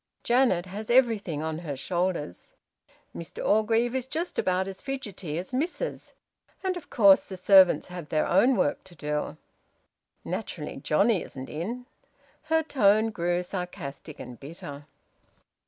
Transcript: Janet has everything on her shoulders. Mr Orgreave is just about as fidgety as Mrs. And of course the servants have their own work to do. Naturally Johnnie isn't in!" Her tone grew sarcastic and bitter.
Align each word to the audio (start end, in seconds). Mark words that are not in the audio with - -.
Janet 0.23 0.65
has 0.65 0.89
everything 0.89 1.43
on 1.43 1.59
her 1.59 1.75
shoulders. 1.75 2.55
Mr 3.15 3.47
Orgreave 3.47 3.93
is 3.93 4.07
just 4.07 4.39
about 4.39 4.67
as 4.67 4.81
fidgety 4.81 5.37
as 5.37 5.51
Mrs. 5.51 6.13
And 6.63 6.75
of 6.75 6.89
course 6.89 7.23
the 7.23 7.37
servants 7.37 7.89
have 7.89 8.09
their 8.09 8.25
own 8.25 8.55
work 8.55 8.83
to 8.85 8.95
do. 8.95 9.37
Naturally 10.25 10.77
Johnnie 10.77 11.21
isn't 11.21 11.49
in!" 11.49 11.85
Her 12.45 12.63
tone 12.63 13.11
grew 13.11 13.43
sarcastic 13.43 14.19
and 14.19 14.39
bitter. 14.39 14.87